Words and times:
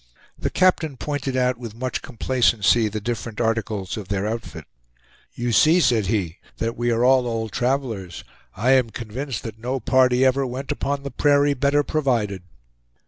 The 0.35 0.49
captain 0.49 0.97
pointed 0.97 1.37
out, 1.37 1.59
with 1.59 1.75
much 1.75 2.01
complacency, 2.01 2.87
the 2.87 2.99
different 2.99 3.39
articles 3.39 3.97
of 3.97 4.07
their 4.07 4.25
outfit. 4.25 4.65
"You 5.35 5.51
see," 5.51 5.79
said 5.79 6.07
he, 6.07 6.39
"that 6.57 6.75
we 6.75 6.89
are 6.89 7.05
all 7.05 7.27
old 7.27 7.51
travelers. 7.51 8.23
I 8.55 8.71
am 8.71 8.89
convinced 8.89 9.43
that 9.43 9.59
no 9.59 9.79
party 9.79 10.25
ever 10.25 10.43
went 10.47 10.71
upon 10.71 11.03
the 11.03 11.11
prairie 11.11 11.53
better 11.53 11.83
provided." 11.83 12.41